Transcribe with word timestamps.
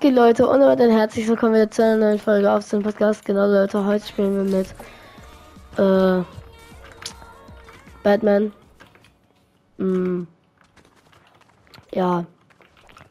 geht 0.00 0.14
Leute 0.14 0.46
und 0.46 0.60
damit 0.60 0.80
ein 0.80 0.90
herzlich 0.90 1.26
willkommen 1.26 1.54
wieder 1.54 1.70
zu 1.70 1.82
einer 1.82 1.96
neuen 1.96 2.18
Folge 2.20 2.52
auf 2.52 2.68
dem 2.68 2.82
Podcast. 2.82 3.24
Genau 3.24 3.46
Leute, 3.46 3.84
heute 3.84 4.06
spielen 4.06 4.48
wir 4.48 4.58
mit 4.58 4.68
äh, 5.76 6.24
Batman. 8.04 8.52
Mm, 9.78 10.24
ja, 11.92 12.24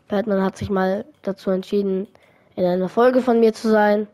Batman 0.07 0.41
hat 0.41 0.55
sich 0.55 0.69
mal 0.69 1.03
dazu 1.23 1.49
entschieden, 1.49 2.07
in 2.55 2.63
einer 2.63 2.87
Folge 2.87 3.21
von 3.21 3.41
mir 3.41 3.53
zu 3.53 3.69
sein. 3.69 4.07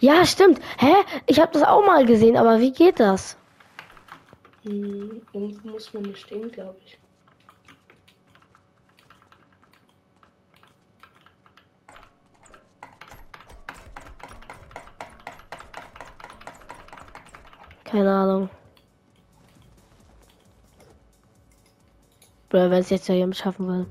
Ja, 0.00 0.26
stimmt. 0.26 0.60
Hä? 0.78 0.92
Ich 1.26 1.38
habe 1.38 1.52
das 1.52 1.62
auch 1.62 1.86
mal 1.86 2.04
gesehen, 2.04 2.36
aber 2.36 2.58
wie 2.58 2.72
geht 2.72 2.98
das? 2.98 3.36
Hm, 4.64 5.22
muss 5.62 5.94
man 5.94 6.02
nicht 6.02 6.22
stehen, 6.22 6.50
glaube 6.50 6.78
ich. 6.84 6.98
Keine 17.92 18.10
Ahnung. 18.10 18.48
Oder 22.50 22.70
wenn 22.70 22.80
es 22.80 22.88
jetzt 22.88 23.06
ja 23.06 23.14
jemand 23.14 23.36
schaffen 23.36 23.68
will. 23.68 23.86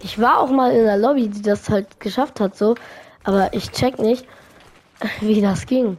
Ich 0.00 0.20
war 0.20 0.38
auch 0.38 0.50
mal 0.50 0.70
in 0.70 0.84
der 0.84 0.96
Lobby, 0.96 1.28
die 1.28 1.42
das 1.42 1.68
halt 1.68 1.98
geschafft 1.98 2.38
hat, 2.38 2.56
so. 2.56 2.76
Aber 3.24 3.52
ich 3.52 3.72
check 3.72 3.98
nicht, 3.98 4.26
wie 5.20 5.40
das 5.40 5.66
ging. 5.66 5.98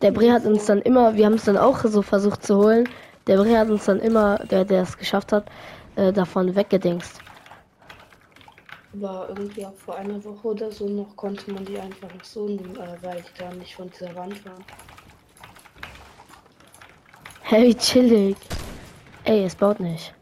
Der 0.00 0.10
Bre 0.10 0.32
hat 0.32 0.46
uns 0.46 0.64
dann 0.64 0.80
immer, 0.80 1.14
wir 1.14 1.26
haben 1.26 1.34
es 1.34 1.44
dann 1.44 1.58
auch 1.58 1.84
so 1.84 2.00
versucht 2.00 2.46
zu 2.46 2.56
holen. 2.56 2.88
Der 3.26 3.36
Bre 3.36 3.58
hat 3.58 3.68
uns 3.68 3.84
dann 3.84 4.00
immer, 4.00 4.38
der, 4.38 4.64
der 4.64 4.84
es 4.84 4.96
geschafft 4.96 5.32
hat, 5.32 5.44
äh, 5.96 6.14
davon 6.14 6.56
weggedingst. 6.56 7.20
War 8.94 9.28
irgendwie 9.30 9.64
auch 9.64 9.74
vor 9.74 9.96
einer 9.96 10.22
Woche 10.22 10.48
oder 10.48 10.70
so 10.70 10.86
noch, 10.86 11.16
konnte 11.16 11.50
man 11.50 11.64
die 11.64 11.78
einfach 11.78 12.12
nicht 12.12 12.26
so 12.26 12.46
nehmen, 12.46 12.76
äh, 12.76 12.96
weil 13.02 13.22
die 13.22 13.38
da 13.38 13.52
nicht 13.54 13.74
von 13.74 13.90
dieser 13.90 14.14
Wand 14.14 14.44
waren. 14.44 14.64
Hey, 17.40 17.74
chillig. 17.74 18.36
Ey, 19.24 19.44
es 19.44 19.54
baut 19.54 19.80
nicht. 19.80 20.14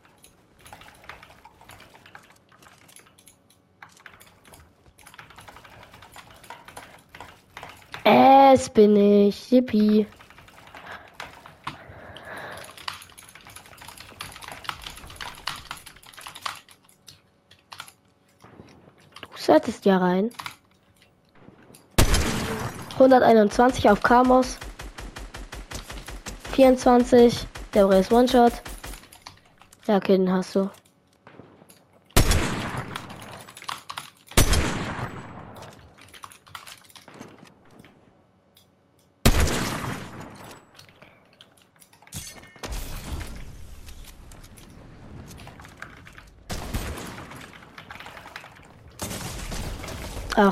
Es 8.52 8.68
bin 8.68 8.96
ich. 8.96 9.50
Yippie. 9.50 10.06
Solltest 19.50 19.84
ja 19.84 19.98
rein. 19.98 20.30
121 22.92 23.90
auf 23.90 24.00
Kamos. 24.00 24.58
24. 26.52 27.48
Der 27.74 27.90
ist 27.90 28.12
One-Shot. 28.12 28.52
Ja, 29.88 29.96
okay, 29.96 30.18
den 30.18 30.30
hast 30.30 30.54
du. 30.54 30.70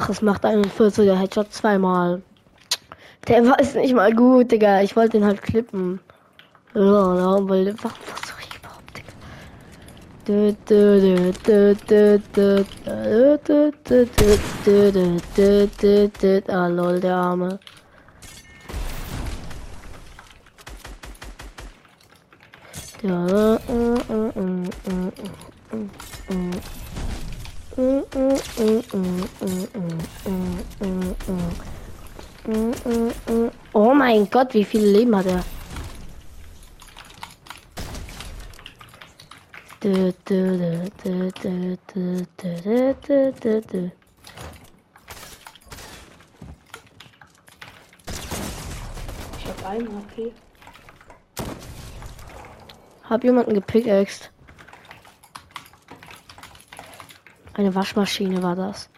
Ach, 0.00 0.08
es 0.08 0.22
macht 0.22 0.44
41er 0.44 1.16
Headshot 1.16 1.52
zweimal. 1.52 2.22
Der 3.26 3.44
war 3.44 3.58
ist 3.58 3.74
nicht 3.74 3.96
mal 3.96 4.14
gut, 4.14 4.52
Digga. 4.52 4.80
Ich 4.80 4.94
wollte 4.94 5.16
ihn 5.16 5.24
halt 5.24 5.42
klippen. 5.42 5.98
Ja, 6.72 6.82
warum 6.82 7.48
will 7.48 7.74
warum 7.82 7.98
versuche 8.02 8.42
ich 8.42 8.56
überhaupt, 8.56 8.96
Digga? 8.96 9.12
Ah 16.48 16.68
lol, 16.68 17.00
der 17.00 17.16
Arme. 17.16 17.58
Ja, 23.02 23.26
äh, 23.26 23.56
äh, 23.56 23.98
äh, 24.08 24.30
äh, 24.36 24.68
äh, 24.86 25.10
äh, 25.72 25.86
äh. 26.28 26.87
Oh 33.72 33.94
mein 33.94 34.28
Gott, 34.28 34.52
wie 34.52 34.64
viel 34.64 34.84
Leben 34.84 35.14
hat 35.14 35.26
er? 35.26 35.44
Ich 49.38 49.46
hab 49.46 49.66
einen 49.70 49.88
HP. 49.96 50.32
Hab 53.04 53.22
jemanden 53.22 53.54
gepickaxt. 53.54 54.32
Eine 57.58 57.74
Waschmaschine 57.74 58.40
war 58.40 58.54
das. 58.54 58.88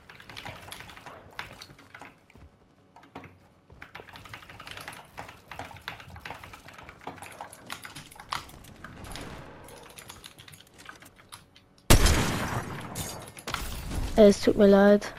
Es 14.16 14.42
tut 14.42 14.58
mir 14.58 14.66
leid. 14.66 15.14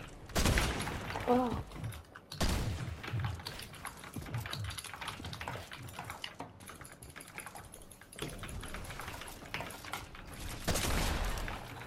Oh, 1.28 1.50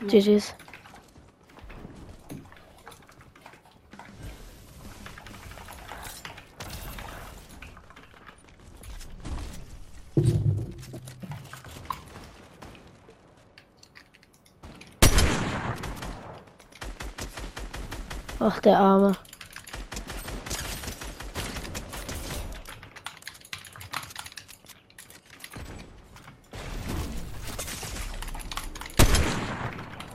GG's. 0.09 0.53
Ach, 18.55 18.61
der 18.61 18.79
Arme. 18.79 19.13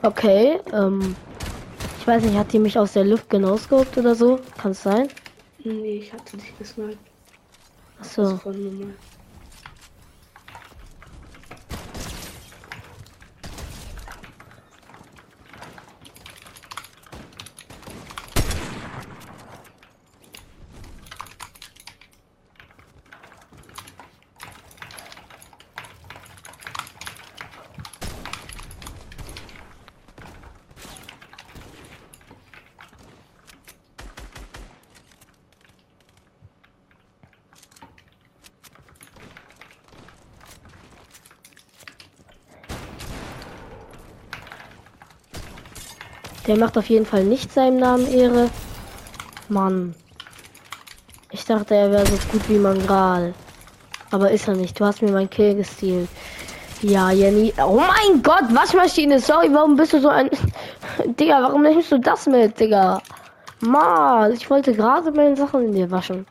Okay, 0.02 0.58
ähm, 0.72 1.14
ich 1.98 2.06
weiß 2.06 2.22
nicht, 2.22 2.36
hat 2.38 2.50
die 2.52 2.58
mich 2.58 2.78
aus 2.78 2.94
der 2.94 3.04
Luft 3.04 3.30
hinausgehobt 3.30 3.98
oder 3.98 4.14
so? 4.14 4.40
Kann 4.56 4.70
es 4.70 4.82
sein? 4.82 5.08
nee, 5.62 5.98
ich 5.98 6.12
hatte 6.12 6.38
dich 6.38 6.56
gesniped. 6.58 6.96
Ach 8.00 8.14
Das 8.16 8.16
Der 46.46 46.56
macht 46.56 46.78
auf 46.78 46.88
jeden 46.88 47.06
Fall 47.06 47.24
nicht 47.24 47.52
seinem 47.52 47.78
Namen 47.78 48.10
Ehre. 48.12 48.50
Mann. 49.48 49.94
Ich 51.30 51.44
dachte, 51.44 51.74
er 51.74 51.90
wäre 51.90 52.06
so 52.06 52.16
gut 52.32 52.48
wie 52.48 52.58
Mangral. 52.58 53.34
Aber 54.10 54.30
ist 54.30 54.48
er 54.48 54.54
nicht. 54.54 54.78
Du 54.78 54.84
hast 54.84 55.02
mir 55.02 55.12
mein 55.12 55.30
Kill 55.30 55.54
gestealt. 55.54 56.08
Ja, 56.82 57.10
Jenny. 57.10 57.52
Oh 57.58 57.78
mein 57.78 58.22
Gott, 58.22 58.54
Waschmaschine. 58.54 59.20
Sorry, 59.20 59.48
warum 59.52 59.76
bist 59.76 59.92
du 59.92 60.00
so 60.00 60.08
ein. 60.08 60.30
Digga, 61.04 61.42
warum 61.42 61.62
nimmst 61.62 61.92
du 61.92 61.98
das 61.98 62.26
mit, 62.26 62.58
Digga? 62.58 63.00
Mal, 63.60 64.32
ich 64.32 64.48
wollte 64.48 64.72
gerade 64.72 65.12
meine 65.12 65.36
Sachen 65.36 65.66
in 65.66 65.72
dir 65.72 65.90
waschen. 65.90 66.26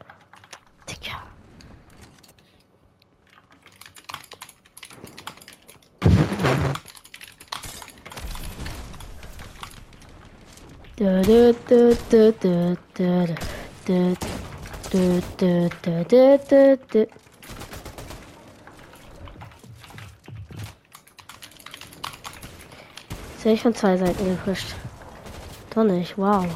Hätte 23.44 23.54
ich 23.54 23.62
von 23.62 23.76
zwei 23.76 23.96
Seiten 23.96 24.26
gepusht. 24.26 24.74
Doch 25.76 25.84
nicht, 25.84 26.18
wow. 26.18 26.48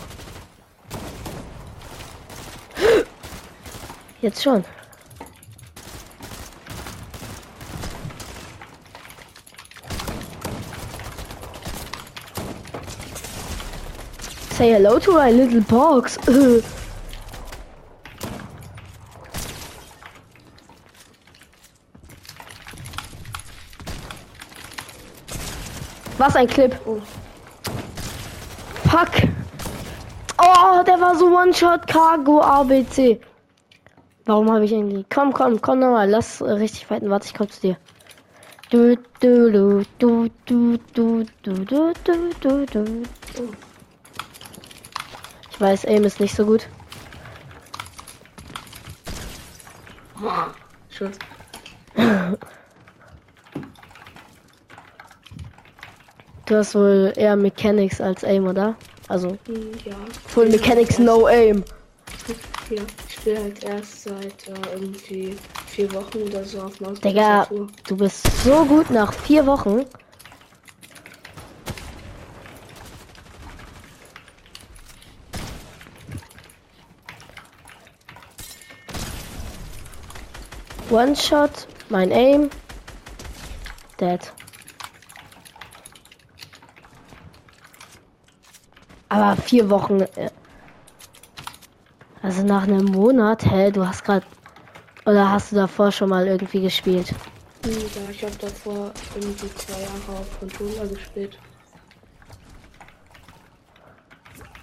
Jetzt 4.22 4.42
schon. 4.42 4.66
Say 14.64 14.72
hello 14.72 14.98
to 14.98 15.12
my 15.12 15.30
little 15.30 15.60
box. 15.60 16.18
Was 26.18 26.38
ein 26.38 26.48
Clip. 26.48 26.80
Oh. 26.86 27.02
Fuck. 28.86 29.12
Oh, 30.38 30.82
der 30.86 31.02
war 31.02 31.18
so 31.18 31.26
One-Shot 31.26 31.86
Cargo 31.86 32.40
ABC. 32.40 33.20
Warum 34.24 34.50
habe 34.50 34.64
ich 34.64 34.72
irgendwie. 34.72 35.06
Komm, 35.14 35.34
komm, 35.34 35.60
komm 35.60 35.80
nochmal. 35.80 36.10
Lass 36.10 36.40
äh, 36.40 36.50
richtig 36.52 36.86
fighten. 36.86 37.10
Warte, 37.10 37.28
ich 37.28 37.34
komm 37.34 37.50
zu 37.50 37.60
dir. 37.60 37.76
Du, 38.70 38.96
du, 39.20 39.52
du, 39.52 39.84
du, 40.00 40.30
du, 40.46 40.78
du, 41.04 41.26
du, 41.44 41.64
du, 41.66 41.94
du, 42.06 42.34
du, 42.40 42.66
du. 42.66 43.04
Ich 45.54 45.62
weiß, 45.62 45.86
Aim 45.86 46.04
ist 46.04 46.20
nicht 46.20 46.36
so 46.36 46.46
gut. 46.46 46.68
Schutz. 50.90 51.18
Du 56.46 56.56
hast 56.58 56.76
wohl 56.76 57.14
eher 57.16 57.36
Mechanics 57.36 58.02
als 58.02 58.24
Aim, 58.24 58.48
oder? 58.48 58.76
Also, 59.08 59.38
Hm, 59.46 59.72
ja. 59.86 59.96
Full 60.28 60.50
Mechanics, 60.50 60.98
no 60.98 61.28
Aim. 61.28 61.64
Ja, 62.70 62.82
ich 63.08 63.14
spiele 63.14 63.44
halt 63.44 63.64
erst 63.64 64.04
seit 64.04 64.48
äh, 64.48 64.54
irgendwie 64.74 65.36
vier 65.68 65.92
Wochen 65.94 66.20
oder 66.24 66.44
so 66.44 66.62
auf 66.62 66.80
Maus. 66.80 67.00
Digga, 67.00 67.48
du 67.88 67.98
bist 67.98 68.26
so 68.44 68.66
gut 68.66 68.90
nach 68.90 69.14
vier 69.14 69.46
Wochen. 69.46 69.86
One 80.94 81.16
shot, 81.16 81.68
mein 81.90 82.12
Aim. 82.12 82.50
Dead. 84.00 84.20
Aber 89.10 89.36
vier 89.42 89.70
Wochen. 89.72 90.02
äh, 90.02 90.30
Also 92.22 92.44
nach 92.44 92.64
einem 92.64 92.86
Monat, 92.86 93.44
hä, 93.46 93.72
du 93.72 93.88
hast 93.88 94.04
gerade. 94.04 94.26
Oder 95.06 95.32
hast 95.32 95.52
du 95.52 95.56
davor 95.56 95.92
schon 95.92 96.10
mal 96.10 96.28
irgendwie 96.28 96.62
gespielt? 96.62 97.14
Ja, 97.66 98.10
ich 98.12 98.24
habe 98.24 98.36
davor 98.40 98.92
irgendwie 99.16 99.54
zwei 99.56 99.80
Jahre 99.82 100.20
auf 100.20 100.40
Controller 100.40 100.88
gespielt. 100.88 101.38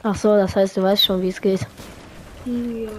Ach 0.03 0.15
so, 0.15 0.37
das 0.37 0.55
heißt, 0.57 0.77
du 0.77 0.83
weißt 0.83 1.05
schon, 1.05 1.21
wie 1.23 1.29
es 1.29 1.41
geht. 1.41 1.67
Ja. 2.47 2.91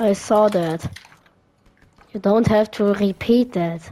I 0.00 0.12
saw 0.14 0.48
that. 0.48 0.98
You 2.12 2.20
don't 2.20 2.46
have 2.46 2.70
to 2.72 2.94
repeat 2.94 3.52
that. 3.52 3.90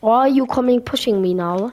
Why 0.00 0.18
are 0.20 0.28
you 0.28 0.46
coming 0.46 0.80
pushing 0.80 1.20
me 1.22 1.34
now? 1.34 1.72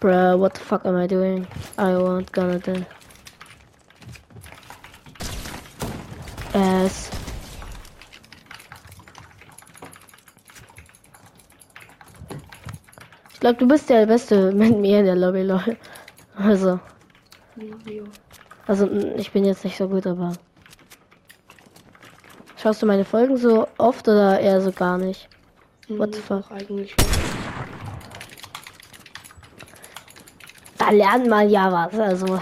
Bruh, 0.00 0.38
what 0.38 0.54
the 0.54 0.60
fuck 0.60 0.86
am 0.86 0.96
I 0.96 1.06
doing? 1.06 1.46
I 1.78 1.96
won't 1.96 2.32
gonna 2.32 2.58
do. 2.58 2.84
Glaube, 13.42 13.56
du 13.56 13.66
bist 13.66 13.90
der 13.90 14.06
Beste 14.06 14.52
mit 14.54 14.78
mir 14.78 15.00
in 15.00 15.04
der 15.04 15.16
Lobby, 15.16 15.42
Leute. 15.42 15.76
Also, 16.36 16.80
Hm, 17.56 18.10
also 18.66 18.88
ich 19.16 19.30
bin 19.32 19.44
jetzt 19.44 19.64
nicht 19.64 19.76
so 19.76 19.86
gut, 19.86 20.06
aber. 20.06 20.32
Schaust 22.56 22.80
du 22.80 22.86
meine 22.86 23.04
Folgen 23.04 23.36
so 23.36 23.66
oft 23.76 24.08
oder 24.08 24.40
eher 24.40 24.60
so 24.62 24.72
gar 24.72 24.96
nicht? 24.96 25.28
What 25.88 26.14
the 26.14 26.20
Hm, 26.20 26.24
fuck? 26.24 26.50
Eigentlich. 26.50 26.94
Da 30.78 30.90
lernt 30.90 31.28
man 31.28 31.50
ja 31.50 31.70
was, 31.70 31.98
also. 31.98 32.40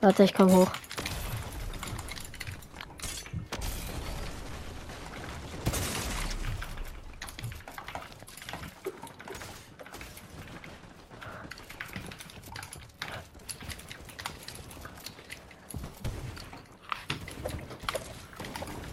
Warte, 0.00 0.22
ich 0.22 0.34
komm 0.34 0.52
hoch. 0.54 0.70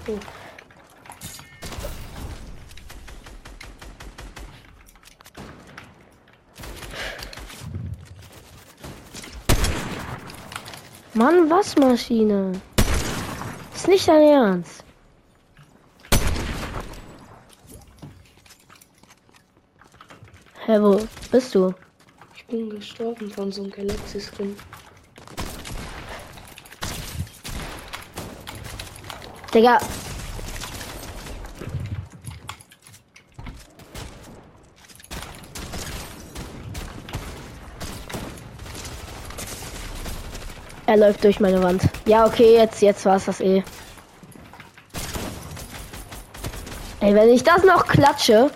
Oh. 0.10 0.18
Mann, 11.76 11.92
was 11.92 11.92
Maschine? 11.92 12.62
Ist 13.74 13.88
nicht 13.88 14.08
dein 14.08 14.22
Ernst. 14.22 14.84
Hä, 20.66 20.78
wo 20.80 21.00
bist 21.32 21.56
du? 21.56 21.74
Ich 22.36 22.46
bin 22.46 22.70
gestorben 22.70 23.30
von 23.32 23.52
so 23.52 23.64
einem 23.64 23.72
Galaxy 23.72 24.20
Skin. 24.20 24.56
Digga. 29.54 29.80
Er 40.88 40.96
läuft 40.96 41.26
durch 41.26 41.42
meine 41.42 41.62
Wand. 41.62 41.82
Ja, 42.06 42.26
okay, 42.26 42.54
jetzt, 42.54 42.82
jetzt 42.82 43.06
war 43.06 43.18
es 43.18 43.26
das 43.26 43.42
eh. 43.42 43.62
Ey, 47.02 47.14
wenn 47.14 47.30
ich 47.30 47.44
das 47.44 47.64
noch 47.66 47.86
klatsche. 47.88 48.50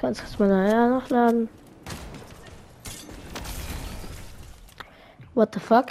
Das 0.00 0.16
kannst 0.16 0.38
du 0.38 0.44
mal 0.44 0.90
nachher 0.90 1.32
noch. 1.32 1.48
What 5.34 5.54
the 5.54 5.60
fuck? 5.60 5.86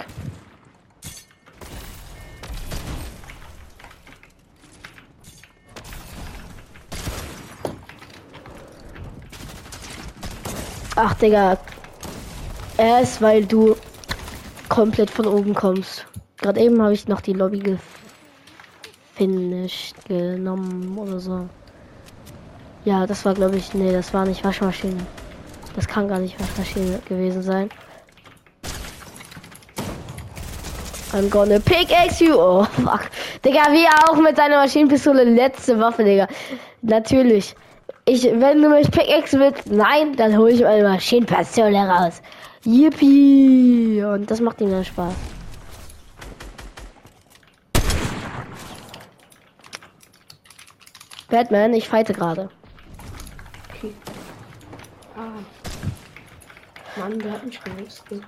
Ach, 10.96 11.14
Digga. 11.14 11.58
Erst 12.78 13.20
weil 13.20 13.44
du 13.44 13.76
komplett 14.70 15.10
von 15.10 15.26
oben 15.26 15.52
kommst. 15.52 16.06
Gerade 16.38 16.60
eben 16.60 16.80
habe 16.80 16.94
ich 16.94 17.08
noch 17.08 17.20
die 17.20 17.34
Lobby 17.34 17.78
gefinisht 19.18 19.96
genommen 20.06 20.96
oder 20.96 21.20
so. 21.20 21.46
Ja, 22.84 23.06
das 23.06 23.24
war 23.24 23.34
glaube 23.34 23.56
ich, 23.56 23.74
nee, 23.74 23.92
das 23.92 24.14
war 24.14 24.24
nicht 24.24 24.44
Waschmaschine. 24.44 25.06
Das 25.76 25.86
kann 25.86 26.08
gar 26.08 26.18
nicht 26.18 26.38
Waschmaschine 26.40 27.00
gewesen 27.08 27.42
sein. 27.42 27.68
I'm 31.12 31.30
gonna 31.30 31.58
pickaxe 31.58 32.20
you. 32.20 32.34
Oh, 32.34 32.64
fuck. 32.64 33.08
Digga, 33.44 33.72
wie 33.72 33.86
auch 33.86 34.16
mit 34.16 34.36
seiner 34.36 34.58
Maschinenpistole. 34.58 35.24
Letzte 35.24 35.78
Waffe, 35.80 36.04
Digga. 36.04 36.28
Natürlich. 36.82 37.54
Ich, 38.04 38.24
wenn 38.24 38.60
du 38.60 38.68
mich 38.68 38.90
pickaxe 38.90 39.38
willst, 39.38 39.70
nein, 39.70 40.16
dann 40.16 40.36
hole 40.36 40.50
ich 40.52 40.60
meine 40.60 40.86
Maschinenpistole 40.86 41.78
raus. 41.78 42.20
Yippie. 42.64 44.02
Und 44.04 44.30
das 44.30 44.40
macht 44.40 44.60
ihm 44.60 44.70
dann 44.70 44.84
Spaß. 44.84 45.14
Batman, 51.30 51.74
ich 51.74 51.88
fighte 51.88 52.12
gerade. 52.12 52.50
Ah. 55.18 55.32
Mann, 56.96 57.18
der 57.18 57.32
hat 57.32 57.44
mich 57.44 57.60
gerüstet. 57.60 58.22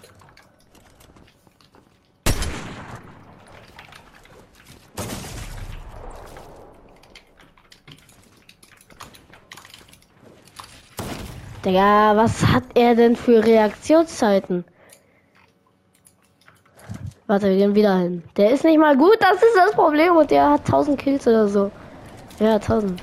Digga, 11.64 12.16
was 12.16 12.44
hat 12.44 12.64
er 12.74 12.96
denn 12.96 13.14
für 13.14 13.44
Reaktionszeiten? 13.44 14.64
Warte, 17.28 17.50
wir 17.50 17.56
gehen 17.56 17.76
wieder 17.76 17.98
hin. 17.98 18.24
Der 18.36 18.50
ist 18.50 18.64
nicht 18.64 18.80
mal 18.80 18.96
gut, 18.96 19.16
das 19.20 19.34
ist 19.34 19.54
das 19.54 19.72
Problem. 19.74 20.16
Und 20.16 20.32
der 20.32 20.50
hat 20.50 20.66
1000 20.66 20.98
Kills 20.98 21.28
oder 21.28 21.46
so. 21.46 21.70
Ja, 22.40 22.54
1000. 22.54 23.00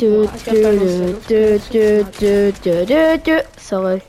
Dö, 0.00 0.26
dö, 0.46 0.78
dö, 1.28 1.58
dö, 1.72 2.02
dö, 2.20 2.52
dö, 2.64 2.84
dö, 2.86 3.16
dö. 3.26 3.40
Sorry. 3.58 4.00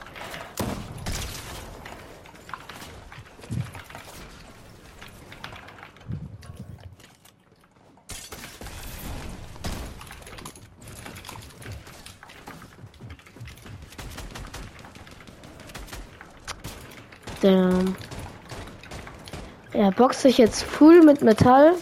Der, 17.43 17.83
er 19.73 19.91
boxt 19.91 20.21
sich 20.21 20.37
jetzt 20.37 20.63
full 20.63 21.03
mit 21.03 21.21
Metall. 21.21 21.73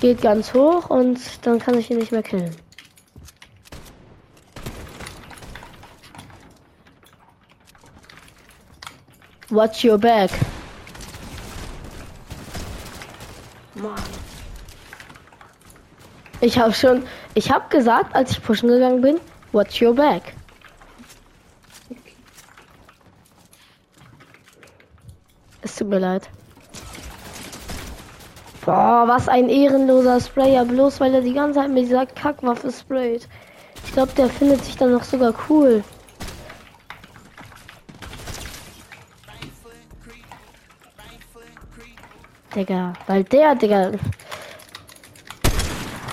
Geht 0.00 0.22
ganz 0.22 0.54
hoch 0.54 0.88
und 0.88 1.20
dann 1.46 1.58
kann 1.58 1.78
ich 1.78 1.90
ihn 1.90 1.98
nicht 1.98 2.10
mehr 2.10 2.22
killen. 2.22 2.56
Watch 9.50 9.84
your 9.84 9.98
back. 9.98 10.30
Mann. 13.74 13.94
Ich 16.40 16.58
habe 16.58 16.72
schon, 16.72 17.04
ich 17.34 17.50
habe 17.50 17.68
gesagt, 17.68 18.14
als 18.14 18.30
ich 18.30 18.42
pushen 18.42 18.68
gegangen 18.70 19.02
bin, 19.02 19.20
watch 19.52 19.82
your 19.82 19.94
back. 19.94 20.34
Es 25.60 25.76
tut 25.76 25.88
mir 25.88 25.98
leid. 25.98 26.30
Boah, 28.70 29.08
was 29.08 29.26
ein 29.28 29.48
ehrenloser 29.48 30.20
Sprayer, 30.20 30.64
bloß 30.64 31.00
weil 31.00 31.12
er 31.12 31.22
die 31.22 31.32
ganze 31.32 31.58
Zeit 31.58 31.70
mit 31.70 31.86
dieser 31.86 32.06
Kackwaffe 32.06 32.70
sprayt. 32.70 33.26
Ich 33.84 33.92
glaube, 33.92 34.12
der 34.16 34.28
findet 34.28 34.64
sich 34.64 34.76
dann 34.76 34.92
noch 34.92 35.02
sogar 35.02 35.34
cool. 35.48 35.82
Digga, 42.54 42.92
weil 43.08 43.24
der, 43.24 43.56
Digga. 43.56 43.90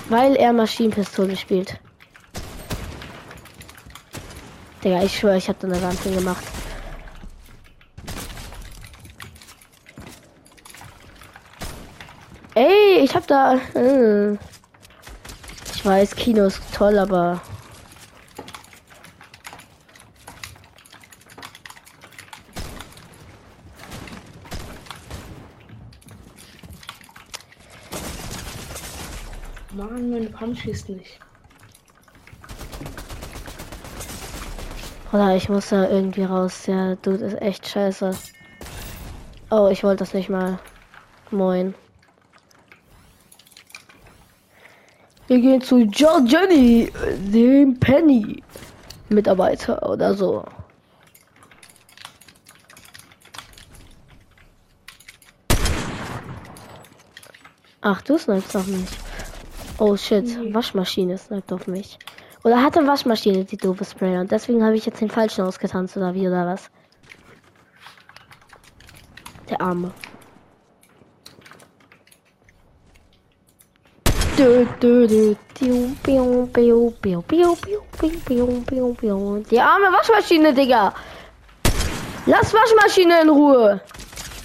Weil 0.08 0.34
er 0.34 0.52
Maschinenpistole 0.52 1.36
spielt. 1.36 1.78
Digga, 4.82 5.04
ich 5.04 5.16
schwöre, 5.16 5.36
ich 5.36 5.48
hab 5.48 5.60
da 5.60 5.68
eine 5.68 5.80
Wand 5.80 6.02
gemacht. 6.02 6.42
Ich 13.00 13.14
hab 13.14 13.28
da. 13.28 13.60
Äh, 13.76 14.32
ich 15.72 15.84
weiß, 15.84 16.16
Kino 16.16 16.46
ist 16.46 16.60
toll, 16.74 16.98
aber. 16.98 17.40
Mann, 29.74 30.10
meine 30.10 30.28
Pump 30.30 30.58
schießt 30.58 30.88
nicht. 30.88 31.20
Oder 35.12 35.36
ich 35.36 35.48
muss 35.48 35.68
da 35.68 35.88
irgendwie 35.88 36.24
raus. 36.24 36.64
Der 36.66 36.96
Dude 36.96 37.26
ist 37.26 37.40
echt 37.40 37.68
scheiße. 37.68 38.10
Oh, 39.50 39.68
ich 39.70 39.84
wollte 39.84 40.00
das 40.00 40.14
nicht 40.14 40.28
mal. 40.28 40.58
Moin. 41.30 41.76
Wir 45.28 45.40
gehen 45.40 45.60
zu 45.60 45.80
John 45.80 46.26
Jenny, 46.26 46.90
dem 47.18 47.78
Penny 47.78 48.42
Mitarbeiter 49.10 49.86
oder 49.86 50.14
so. 50.14 50.42
Ach, 57.82 58.00
du 58.02 58.16
snipest 58.16 58.56
auf 58.56 58.66
mich. 58.66 58.88
Oh 59.78 59.96
shit. 59.96 60.54
Waschmaschine 60.54 61.18
sniped 61.18 61.52
auf 61.52 61.66
mich. 61.66 61.98
Oder 62.42 62.62
hatte 62.62 62.86
Waschmaschine 62.86 63.44
die 63.44 63.58
doofe 63.58 63.84
Sprayer 63.84 64.22
und 64.22 64.32
deswegen 64.32 64.64
habe 64.64 64.76
ich 64.76 64.86
jetzt 64.86 65.02
den 65.02 65.10
falschen 65.10 65.44
ausgetanzt 65.44 65.94
oder 65.98 66.14
wie 66.14 66.26
oder 66.26 66.46
was? 66.46 66.70
Der 69.50 69.60
Arme. 69.60 69.92
Die 79.50 79.60
arme 79.60 79.86
Waschmaschine, 79.86 80.54
Digga. 80.54 80.94
Lass 82.26 82.54
Waschmaschine 82.54 83.22
in 83.22 83.30
Ruhe. 83.30 83.80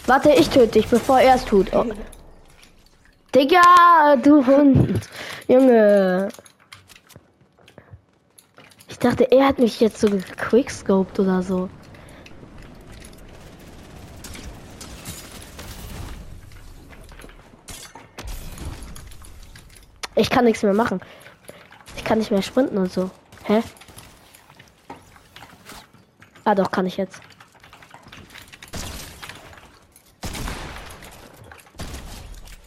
Warte, 0.08 0.32
ich 0.32 0.50
töte 0.50 0.80
dich, 0.80 0.88
bevor 0.88 1.20
er 1.20 1.36
es 1.36 1.46
tut. 1.46 1.72
Oh. 1.74 1.86
Digga, 3.36 4.16
du 4.16 4.44
Hund. 4.46 5.08
Junge. 5.48 6.30
Ich 8.88 8.98
dachte, 8.98 9.32
er 9.32 9.48
hat 9.48 9.60
mich 9.60 9.80
jetzt 9.80 10.00
so 10.00 10.10
gequickscoped 10.10 11.20
oder 11.20 11.44
so. 11.44 11.70
Ich 20.16 20.30
kann 20.30 20.46
nichts 20.46 20.64
mehr 20.64 20.74
machen. 20.74 21.02
Ich 21.96 22.04
kann 22.04 22.20
nicht 22.20 22.32
mehr 22.32 22.42
sprinten 22.42 22.78
und 22.78 22.92
so. 22.92 23.10
Hä? 23.46 23.64
Ah, 26.46 26.56
doch, 26.56 26.70
kann 26.70 26.86
ich 26.86 26.98
jetzt. 26.98 27.22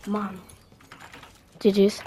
Mann. 0.06 0.40
GG's. 1.60 2.02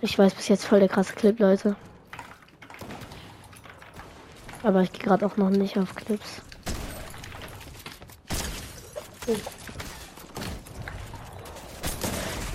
Ich 0.00 0.18
weiß 0.18 0.34
bis 0.34 0.48
jetzt 0.48 0.64
voll 0.64 0.80
der 0.80 0.88
krasse 0.88 1.14
Clip, 1.14 1.38
Leute. 1.38 1.76
Aber 4.62 4.82
ich 4.82 4.92
gehe 4.92 5.02
gerade 5.02 5.26
auch 5.26 5.36
noch 5.36 5.50
nicht 5.50 5.76
auf 5.78 5.94
Clips. 5.94 6.42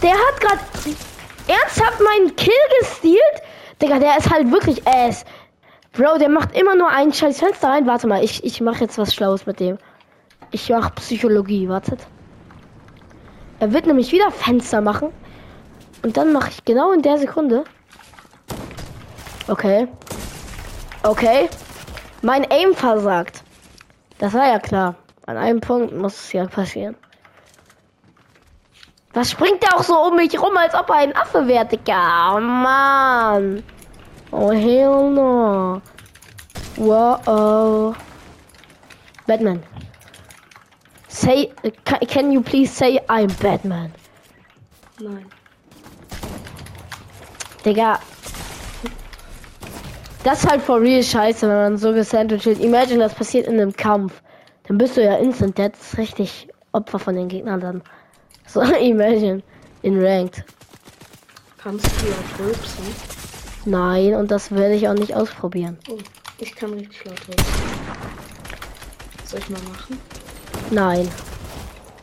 Der 0.01 0.11
hat 0.11 0.41
gerade 0.41 0.59
ernsthaft 1.47 2.01
meinen 2.01 2.35
Kill 2.35 2.53
gestealt. 2.79 3.41
Digga, 3.81 3.99
der 3.99 4.17
ist 4.17 4.29
halt 4.29 4.51
wirklich 4.51 4.85
ass. 4.87 5.25
Bro, 5.93 6.17
der 6.19 6.29
macht 6.29 6.57
immer 6.57 6.75
nur 6.75 6.89
ein 6.89 7.11
scheiß 7.11 7.39
Fenster 7.39 7.69
rein. 7.69 7.87
Warte 7.87 8.07
mal, 8.07 8.23
ich, 8.23 8.43
ich 8.43 8.61
mache 8.61 8.81
jetzt 8.81 8.97
was 8.97 9.13
Schlaues 9.13 9.45
mit 9.45 9.59
dem. 9.59 9.77
Ich 10.51 10.69
mache 10.69 10.91
Psychologie, 10.95 11.67
wartet. 11.67 12.05
Er 13.59 13.73
wird 13.73 13.87
nämlich 13.87 14.11
wieder 14.11 14.31
Fenster 14.31 14.81
machen. 14.81 15.09
Und 16.03 16.15
dann 16.17 16.31
mache 16.31 16.49
ich 16.49 16.63
genau 16.63 16.91
in 16.91 17.01
der 17.01 17.17
Sekunde. 17.17 17.63
Okay. 19.47 19.87
Okay. 21.03 21.49
Mein 22.21 22.49
Aim 22.51 22.73
versagt. 22.73 23.43
Das 24.17 24.33
war 24.33 24.47
ja 24.47 24.59
klar. 24.59 24.95
An 25.25 25.37
einem 25.37 25.61
Punkt 25.61 25.93
muss 25.93 26.15
es 26.15 26.33
ja 26.33 26.45
passieren. 26.47 26.95
Was 29.13 29.31
springt 29.31 29.63
der 29.63 29.75
auch 29.75 29.83
so 29.83 29.97
um 29.97 30.15
mich 30.15 30.39
rum, 30.39 30.55
als 30.57 30.73
ob 30.73 30.89
er 30.89 30.97
ein 30.97 31.15
Affe 31.15 31.47
wäre, 31.47 31.65
Digga? 31.65 32.35
Oh, 32.35 32.39
Mann. 32.39 33.63
Oh, 34.31 34.51
hell 34.51 35.09
no. 35.09 35.81
Wow. 36.75 37.95
Batman. 39.25 39.63
Say, 41.07 41.51
can 41.83 42.31
you 42.31 42.41
please 42.41 42.71
say 42.71 42.99
I'm 43.09 43.29
Batman? 43.41 43.91
Nein. 44.99 45.25
Digga. 47.63 47.99
Das 50.27 50.43
ist 50.43 50.51
halt 50.51 50.61
for 50.61 50.81
real 50.81 51.01
scheiße, 51.01 51.47
wenn 51.47 51.55
man 51.55 51.77
so 51.77 51.93
gesandwicht 51.93 52.45
Imagine, 52.59 52.99
das 52.99 53.13
passiert 53.13 53.47
in 53.47 53.53
einem 53.53 53.71
Kampf. 53.71 54.21
Dann 54.67 54.77
bist 54.77 54.97
du 54.97 55.01
ja 55.01 55.15
instant 55.15 55.57
dead. 55.57 55.71
Das 55.71 55.93
ist 55.93 55.97
richtig 55.97 56.49
Opfer 56.73 56.99
von 56.99 57.15
den 57.15 57.29
Gegnern 57.29 57.61
dann. 57.61 57.81
So, 58.45 58.61
imagine. 58.61 59.41
In 59.83 60.03
Ranked. 60.03 60.43
Kannst 61.57 61.85
du 61.85 62.07
ja 62.07 62.45
rülpsen? 62.45 62.83
Nein, 63.63 64.15
und 64.15 64.29
das 64.29 64.51
werde 64.51 64.75
ich 64.75 64.89
auch 64.89 64.95
nicht 64.95 65.15
ausprobieren. 65.15 65.77
Oh, 65.89 65.97
ich 66.39 66.53
kann 66.53 66.73
richtig 66.73 67.05
laut 67.05 67.21
rülpsen. 67.29 67.53
Soll 69.23 69.39
ich 69.39 69.49
mal 69.49 69.61
machen? 69.61 69.97
Nein. 70.71 71.07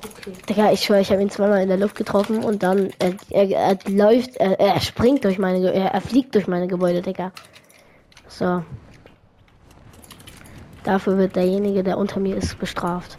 Okay. 0.02 0.32
Digga, 0.48 0.72
ich 0.72 0.80
schwöre, 0.80 1.02
ich 1.02 1.10
habe 1.10 1.20
ihn 1.20 1.30
zweimal 1.30 1.60
in 1.60 1.68
der 1.68 1.76
Luft 1.76 1.94
getroffen 1.94 2.42
und 2.42 2.62
dann 2.62 2.88
er, 2.98 3.16
er, 3.28 3.50
er 3.50 3.78
läuft, 3.86 4.36
er, 4.38 4.58
er 4.58 4.80
springt 4.80 5.24
durch 5.24 5.38
meine, 5.38 5.70
er, 5.70 5.92
er 5.92 6.00
fliegt 6.00 6.34
durch 6.34 6.46
meine 6.46 6.68
Gebäude, 6.68 7.02
Digga. 7.02 7.30
So. 8.38 8.64
Dafür 10.82 11.18
wird 11.18 11.36
derjenige, 11.36 11.84
der 11.84 11.98
unter 11.98 12.18
mir 12.18 12.36
ist, 12.36 12.58
bestraft. 12.58 13.16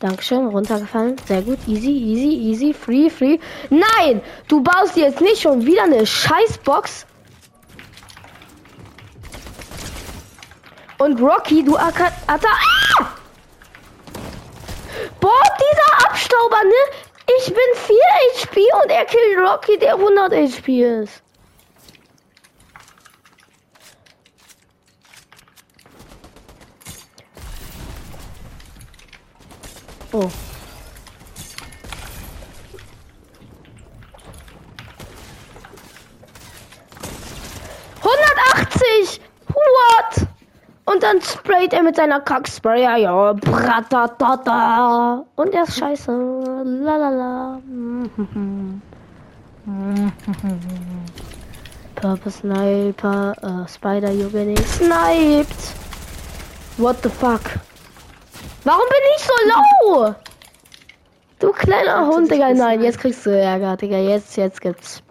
Dankeschön, 0.00 0.46
runtergefallen. 0.46 1.16
Sehr 1.26 1.42
gut. 1.42 1.58
Easy, 1.68 1.90
easy, 1.90 2.50
easy. 2.50 2.72
Free, 2.72 3.10
free. 3.10 3.38
Nein! 3.68 4.22
Du 4.48 4.62
baust 4.62 4.96
jetzt 4.96 5.20
nicht 5.20 5.42
schon 5.42 5.66
wieder 5.66 5.84
eine 5.84 6.06
Scheißbox. 6.06 7.06
Und 11.00 11.18
Rocky, 11.18 11.64
du 11.64 11.78
Atta. 11.78 12.12
Ah! 12.26 13.06
Boah, 15.18 15.42
dieser 15.58 16.06
Abstauber, 16.06 16.62
ne? 16.62 16.74
Ich 17.38 17.46
bin 17.46 17.56
4 17.74 17.96
HP 18.34 18.60
und 18.82 18.90
er 18.90 19.06
killt 19.06 19.38
Rocky, 19.38 19.78
der 19.78 19.94
100 19.94 20.30
HP 20.34 20.84
ist. 21.02 21.22
Oh. 30.12 30.28
Hundertachtzig! 38.02 39.22
What? 39.48 40.28
Und 40.86 40.99
dann 41.10 41.20
sprayt 41.22 41.72
er 41.72 41.82
mit 41.82 41.96
seiner 41.96 42.20
Kacksprayer, 42.20 42.96
ja, 42.96 43.32
bratatata. 43.32 45.24
Und 45.34 45.52
er 45.52 45.64
ist 45.64 45.78
scheiße. 45.78 46.12
Lalala. 46.12 47.60
Purple 51.96 52.30
Sniper, 52.30 53.34
äh, 53.42 53.68
Spider 53.68 54.12
Jugend 54.12 54.58
sniped. 54.60 55.74
What 56.78 57.02
the 57.02 57.10
fuck? 57.10 57.42
Warum 58.64 58.86
bin 58.88 59.00
ich 59.16 59.22
so 59.24 59.32
low? 59.48 60.14
Du 61.40 61.52
kleiner 61.52 62.06
Hund, 62.06 62.30
Digga. 62.30 62.54
Nein, 62.54 62.82
jetzt 62.82 62.98
kriegst 63.00 63.26
du 63.26 63.30
Ärger, 63.30 63.76
Digga. 63.76 63.98
Jetzt, 63.98 64.36
jetzt 64.36 64.60
gibt's. 64.60 65.02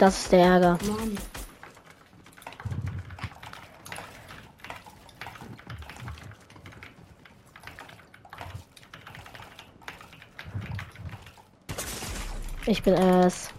Das 0.00 0.22
ist 0.22 0.32
der 0.32 0.46
Ärger. 0.46 0.78
Mann. 0.86 1.18
Ich 12.64 12.82
bin 12.82 12.94
es. 12.94 13.50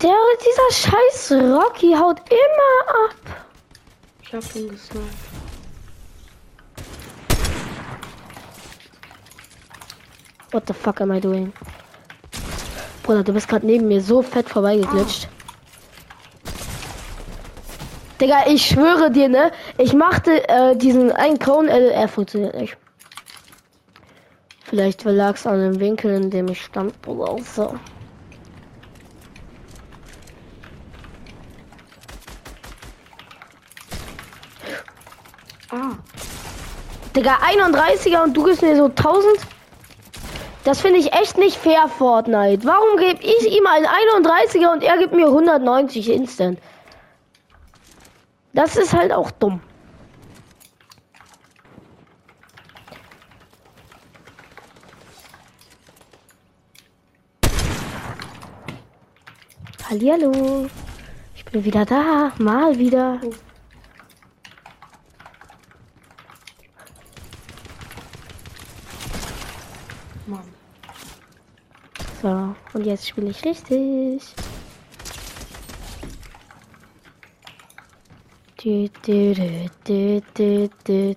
Der, 0.00 0.14
dieser 0.40 0.90
scheiß 0.90 1.32
Rocky 1.32 1.92
haut 1.92 2.20
immer 2.30 3.04
ab. 3.04 3.44
Ich 4.22 4.32
hab 4.32 4.54
ihn 4.54 4.68
gesniped. 4.68 5.02
What 10.52 10.66
the 10.68 10.72
fuck 10.72 11.00
am 11.00 11.10
I 11.10 11.20
doing? 11.20 11.52
Bruder, 13.02 13.24
du 13.24 13.32
bist 13.32 13.48
gerade 13.48 13.66
neben 13.66 13.88
mir 13.88 14.00
so 14.00 14.22
fett 14.22 14.48
vorbeigeglitscht. 14.48 15.28
Digga, 18.20 18.46
ich 18.46 18.66
schwöre 18.66 19.10
dir, 19.10 19.28
ne? 19.28 19.50
Ich 19.78 19.94
machte 19.94 20.48
äh, 20.48 20.76
diesen 20.76 21.10
einen 21.12 21.38
Cone, 21.38 21.70
äh, 21.70 21.90
er 21.90 22.08
funktioniert 22.08 22.54
nicht. 22.54 22.76
Vielleicht 24.64 25.04
lag 25.04 25.34
es 25.34 25.46
an 25.46 25.60
dem 25.60 25.80
Winkel, 25.80 26.14
in 26.14 26.30
dem 26.30 26.48
ich 26.48 26.62
stand, 26.62 27.00
Bruder. 27.02 27.36
So. 27.42 27.62
Ah, 27.62 27.80
Digga, 37.18 37.36
31er 37.40 38.22
und 38.22 38.36
du 38.36 38.44
gibst 38.44 38.62
mir 38.62 38.76
so 38.76 38.84
1000? 38.84 39.40
Das 40.62 40.80
finde 40.80 41.00
ich 41.00 41.12
echt 41.14 41.36
nicht 41.36 41.56
fair, 41.56 41.88
Fortnite. 41.88 42.64
Warum 42.64 42.96
gebe 42.96 43.20
ich 43.20 43.56
ihm 43.56 43.66
einen 43.66 43.86
31er 43.86 44.72
und 44.72 44.84
er 44.84 44.98
gibt 44.98 45.12
mir 45.12 45.26
190 45.26 46.10
instant? 46.10 46.60
Das 48.52 48.76
ist 48.76 48.92
halt 48.92 49.12
auch 49.12 49.32
dumm. 49.32 49.60
Hallihallo. 59.90 60.68
Ich 61.34 61.44
bin 61.46 61.64
wieder 61.64 61.84
da. 61.84 62.30
Mal 62.38 62.78
wieder. 62.78 63.20
So, 72.20 72.54
und 72.74 72.84
jetzt 72.84 73.06
spiele 73.06 73.30
ich 73.30 73.44
richtig. 73.44 74.22
Du, 78.56 78.88
du, 79.06 79.34
du, 79.84 80.20
du, 80.34 80.68
du, 80.84 81.16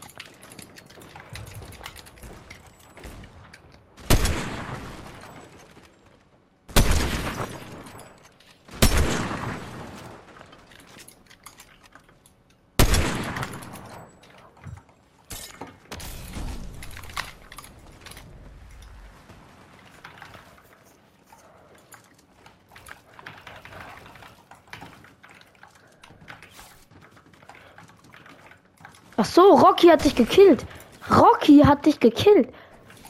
Ach 29.21 29.25
so, 29.25 29.53
Rocky 29.53 29.85
hat 29.85 30.03
dich 30.03 30.15
gekillt. 30.15 30.65
Rocky 31.11 31.59
hat 31.59 31.85
dich 31.85 31.99
gekillt. 31.99 32.49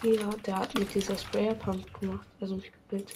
Ja, 0.04 0.30
der 0.45 0.60
hat 0.60 0.78
mit 0.78 0.93
dieser 0.93 1.17
Sprayer 1.17 1.54
Pump 1.54 1.86
gemacht. 2.02 2.28
Also 2.41 2.58
mich 2.58 2.69
gekillt. 2.89 3.13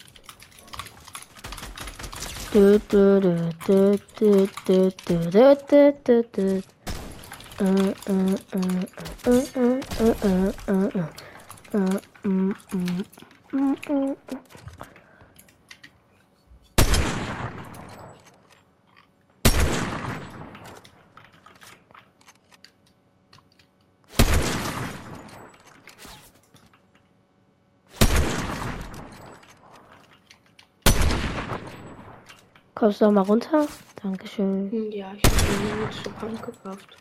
Kommst 32.75 32.99
du 33.01 33.05
noch 33.05 33.11
mal 33.13 33.21
runter? 33.21 33.67
Dankeschön. 34.03 34.69
Hm, 34.69 34.91
Ja, 34.91 35.11
ich 35.15 35.23
habe 35.23 35.81
jetzt 35.85 36.03
schon 36.03 36.13
Pump 36.13 36.41
gekauft. 36.45 36.97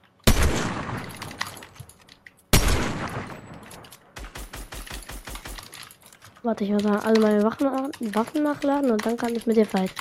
Warte, 6.42 6.64
ich 6.64 6.70
muss 6.70 6.82
mal 6.82 6.98
alle 6.98 7.20
meine 7.20 7.42
Waffen, 7.42 7.66
Waffen 8.14 8.42
nachladen 8.42 8.90
und 8.90 9.04
dann 9.06 9.16
kann 9.16 9.34
ich 9.34 9.46
mit 9.46 9.56
dir 9.56 9.66
fighten. 9.66 9.94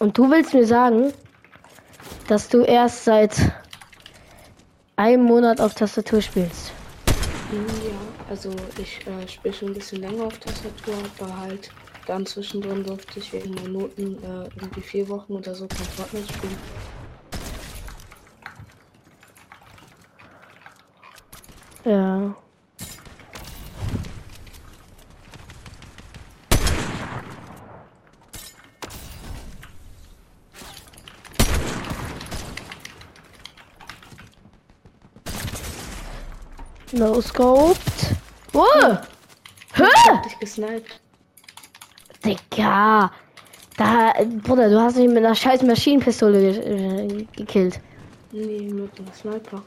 Und 0.00 0.18
du 0.18 0.28
willst 0.30 0.52
mir 0.54 0.66
sagen, 0.66 1.12
dass 2.26 2.48
du 2.48 2.62
erst 2.62 3.04
seit 3.04 3.52
einem 4.96 5.24
Monat 5.24 5.60
auf 5.60 5.74
Tastatur 5.74 6.20
spielst. 6.20 6.72
Hm, 7.50 7.66
Ja, 7.86 7.94
also 8.28 8.50
ich 8.78 9.06
äh, 9.06 9.28
spiele 9.28 9.54
schon 9.54 9.68
ein 9.68 9.74
bisschen 9.74 10.00
länger 10.00 10.24
auf 10.24 10.38
Tastatur, 10.38 10.94
aber 11.20 11.38
halt 11.40 11.70
dann 12.06 12.26
zwischendrin 12.26 12.84
durfte 12.84 13.18
ich 13.18 13.32
wegen 13.32 13.54
meinen 13.54 13.72
Noten 13.72 14.22
äh, 14.22 14.48
irgendwie 14.56 14.80
vier 14.80 15.08
Wochen 15.08 15.34
oder 15.34 15.54
so 15.54 15.66
kein 15.66 15.86
Fortnite 15.86 16.32
spielen. 16.32 16.56
Ja. 21.84 22.34
No 36.92 37.20
scoped. 37.20 38.16
Wow! 38.52 38.98
Hä? 39.74 39.84
Hab 40.08 40.22
dich 40.22 40.38
gesniped. 40.38 41.03
Digga. 42.24 43.10
Da, 43.76 44.14
Bruder, 44.42 44.70
du 44.70 44.80
hast 44.80 44.96
mich 44.96 45.08
mit 45.08 45.18
einer 45.18 45.34
scheiß 45.34 45.62
Maschinenpistole 45.62 46.40
ge 46.40 46.58
äh, 46.58 47.26
gekillt. 47.36 47.80
Nee, 48.32 48.70
mit 48.72 48.98
einem 48.98 49.12
Sniper. 49.12 49.62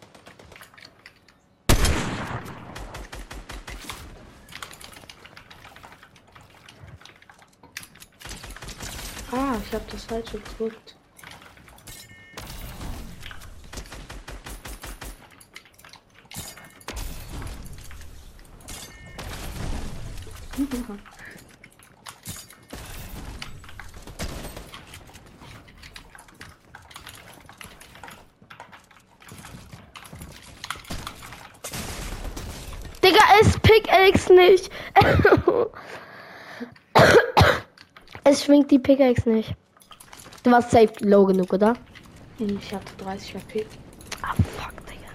Ah, 9.31 9.55
ich 9.65 9.73
habe 9.73 9.83
das 9.91 10.05
falsche 10.05 10.39
gedrückt. 10.39 10.95
Digga, 33.07 33.23
es 33.39 33.57
Pickaxe 33.59 34.33
nicht. 34.33 34.69
es 38.25 38.43
schwingt 38.43 38.69
die 38.69 38.79
Pickaxe 38.79 39.29
nicht. 39.29 39.55
Du 40.43 40.51
warst 40.51 40.71
safe 40.71 40.91
low 40.99 41.25
genug, 41.25 41.53
oder? 41.53 41.75
Ich 42.37 42.73
hatte 42.73 42.91
30 43.01 43.35
HP. 43.35 43.65
Ah, 44.21 44.33
fuck, 44.57 44.73
Digga. 44.87 45.09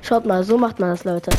Schaut 0.00 0.24
mal, 0.24 0.42
so 0.42 0.56
macht 0.56 0.80
man 0.80 0.88
das, 0.88 1.04
Leute. 1.04 1.30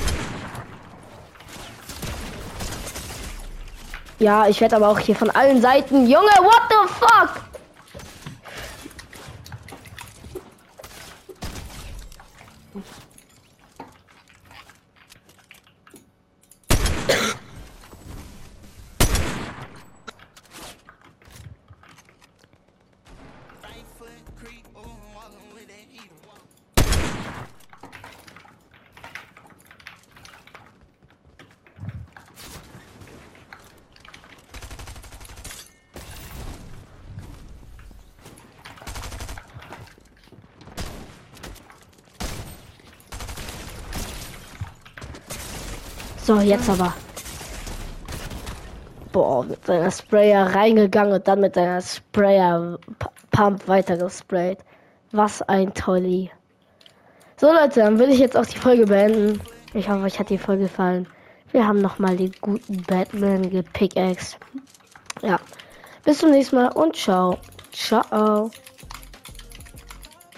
Ja, 4.19 4.47
ich 4.47 4.62
werde 4.62 4.75
aber 4.75 4.89
auch 4.89 4.99
hier 4.99 5.15
von 5.15 5.32
allen 5.32 5.60
Seiten. 5.60 6.08
Junge, 6.08 6.30
what 6.38 6.62
the 6.69 6.93
fuck? 6.93 7.50
creep. 24.43 24.65
Ooh, 24.75 24.80
I'm 24.80 25.54
with 25.54 25.67
that 25.67 25.86
heater. 25.89 26.15
So, 46.17 46.39
jetzt 46.39 46.69
aber. 46.69 46.93
Boah, 49.12 49.43
mit 49.43 49.67
deiner 49.67 49.91
Sprayer 49.91 50.56
reingegangen 50.56 51.13
und 51.13 51.27
dann 51.27 51.41
mit 51.41 51.56
deiner 51.58 51.82
Sprayer 51.82 52.80
Pump 53.41 53.67
weiter 53.67 53.97
gesprayt. 53.97 54.60
Was 55.12 55.41
ein 55.41 55.73
Tolli. 55.73 56.30
So 57.38 57.51
Leute, 57.51 57.80
dann 57.80 57.97
will 57.97 58.12
ich 58.12 58.19
jetzt 58.19 58.38
auch 58.38 58.45
die 58.45 58.60
Folge 58.60 58.86
beenden. 58.86 59.41
Ich 59.73 59.89
hoffe, 59.89 60.04
euch 60.04 60.19
hat 60.19 60.30
die 60.30 60.38
Folge 60.38 60.65
gefallen. 60.65 61.08
Wir 61.51 61.65
haben 61.65 61.82
nochmal 61.82 62.17
den 62.17 62.34
guten 62.39 62.84
Batman 62.84 63.49
gepickaxed. 63.49 64.38
Ja. 65.23 65.39
Bis 66.06 66.19
zum 66.19 66.30
nächsten 66.30 66.58
Mal 66.58 66.67
und 66.73 66.95
ciao. 66.95 67.39
Ciao. 67.71 68.51